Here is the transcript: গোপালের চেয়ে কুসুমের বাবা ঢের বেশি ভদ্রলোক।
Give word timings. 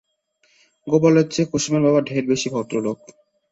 গোপালের 0.87 1.25
চেয়ে 1.27 1.49
কুসুমের 1.51 1.85
বাবা 1.85 1.99
ঢের 2.01 2.23
বেশি 2.31 2.47
ভদ্রলোক। 2.53 2.97